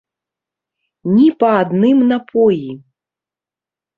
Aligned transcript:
Ні 1.15 1.27
па 1.43 1.49
адным 1.59 1.97
напоі! 2.11 2.69